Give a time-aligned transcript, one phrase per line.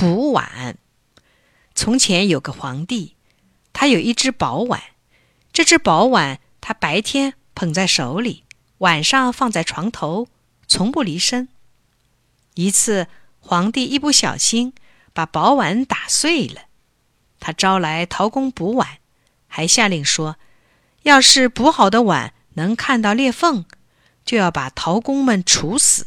[0.00, 0.78] 补碗。
[1.74, 3.16] 从前有个皇帝，
[3.74, 4.80] 他有一只宝碗。
[5.52, 8.44] 这只宝碗，他白天捧在手里，
[8.78, 10.26] 晚上放在床头，
[10.66, 11.50] 从不离身。
[12.54, 13.08] 一次，
[13.40, 14.72] 皇帝一不小心
[15.12, 16.62] 把宝碗打碎了，
[17.38, 19.00] 他招来陶工补碗，
[19.48, 20.36] 还下令说：
[21.02, 23.66] 要是补好的碗能看到裂缝，
[24.24, 26.06] 就要把陶工们处死。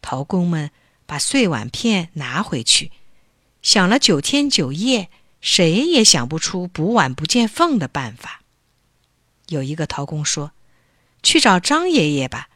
[0.00, 0.70] 陶工们
[1.06, 2.90] 把碎碗片拿回去，
[3.60, 8.42] 想了九天九夜，谁也想不出补碗不见缝的办法。
[9.48, 10.52] 有一个陶工说
[11.22, 12.48] ：“去找张爷爷吧，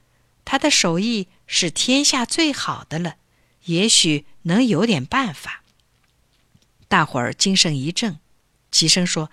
[0.45, 3.17] 他的手艺是天下最好的了，
[3.65, 5.63] 也许能有点办法。”
[6.89, 8.19] 大伙儿精神一振，
[8.71, 9.31] 齐声说：“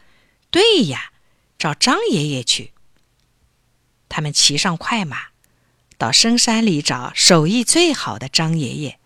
[0.51, 1.13] 对呀，
[1.57, 2.71] 找张爷爷去。”
[4.09, 5.27] 他们骑上快马。
[5.95, 8.99] 到深山里找手艺最好的张爷爷。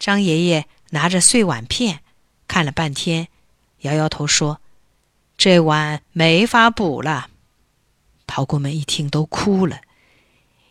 [0.00, 2.00] 张爷爷拿着碎碗片
[2.48, 3.28] 看了半天，
[3.82, 4.60] 摇摇头说
[5.36, 7.28] ：“这碗没法补了。”
[8.26, 9.82] 陶工们一听都哭了，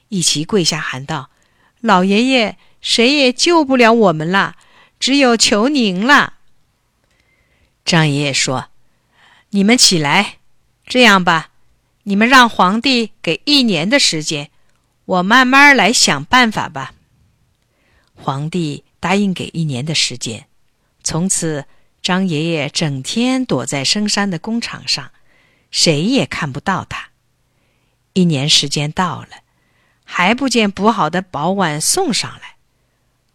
[0.08, 1.30] 一齐跪下喊道
[1.80, 4.56] ：“老爷爷，谁也救不了我们了，
[5.00, 6.34] 只有求您了。”
[7.86, 8.70] 张爷爷说
[9.52, 10.40] ：“你们起来，
[10.86, 11.52] 这样吧，
[12.04, 14.50] 你们让皇帝给一年的时间。”
[15.06, 16.94] 我慢慢来想办法吧。
[18.14, 20.48] 皇帝答应给一年的时间。
[21.04, 21.66] 从此，
[22.02, 25.12] 张爷爷整天躲在深山的工厂上，
[25.72, 27.10] 谁也看不到他。
[28.14, 29.30] 一年时间到了，
[30.04, 32.56] 还不见补好的宝碗送上来。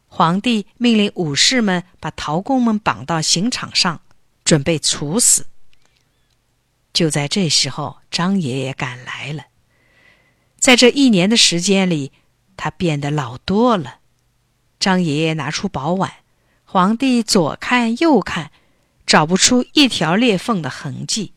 [0.06, 4.02] 皇帝命令武士们把陶工们绑到刑场上，
[4.44, 5.46] 准备处死。
[6.92, 9.46] 就在这时候，张爷爷赶来了。
[10.58, 12.12] 在这一年的时间里，
[12.56, 13.98] 他变得老多了。
[14.84, 16.12] 张爷爷拿出宝碗，
[16.66, 18.50] 皇帝左看右看，
[19.06, 21.32] 找不出一条裂缝的痕迹，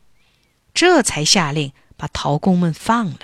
[0.74, 3.20] 这才下令把陶工们放了。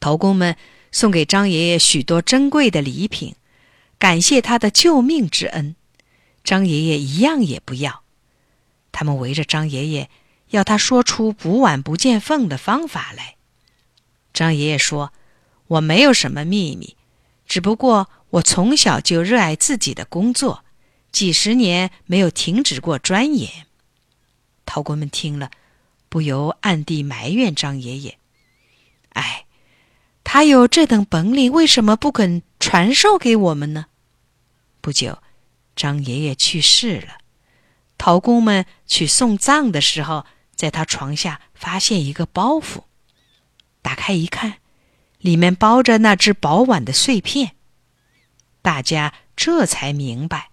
[0.00, 0.58] 陶工们
[0.92, 3.36] 送给张爷爷许多珍贵的礼品，
[3.98, 5.76] 感谢他的救命之恩。
[6.44, 8.02] 张爷爷一样也不要。
[8.92, 10.10] 他们围着张爷爷，
[10.50, 13.36] 要他说出补碗不见缝的方法来。
[14.34, 15.14] 张爷爷说
[15.68, 16.98] ：“我没有什么秘密，
[17.46, 20.64] 只不过我从小就热爱自己的工作，
[21.12, 23.66] 几十年没有停止过钻研。”
[24.66, 25.50] 陶工们听了，
[26.08, 28.18] 不由暗地埋怨张爷爷
[29.14, 29.46] ：“哎，
[30.24, 33.86] 他有这等本领，为什么不肯传授给我们呢？”
[34.80, 35.18] 不久，
[35.76, 37.18] 张爷爷去世了。
[37.96, 42.82] 陶工们去送葬的时候，在他床下发现一个包袱。
[43.80, 44.54] 打开一看，
[45.18, 47.52] 里面包着那只宝碗的碎片。
[48.64, 50.48] 大家这才明白，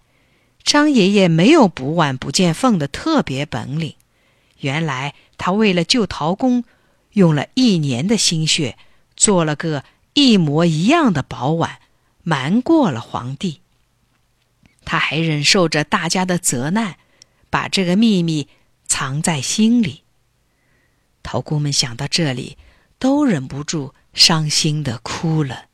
[0.62, 3.94] 张爷爷没有补碗不见缝的特别本领。
[4.58, 6.64] 原来他为了救陶工，
[7.14, 8.76] 用了一年的心血，
[9.16, 11.78] 做了个一模一样的宝碗，
[12.22, 13.62] 瞒过了皇帝。
[14.84, 16.96] 他还忍受着大家的责难，
[17.48, 18.48] 把这个秘密
[18.86, 20.02] 藏在心里。
[21.22, 22.58] 陶工们想到这里。
[23.02, 25.64] 都忍不住伤心的哭了。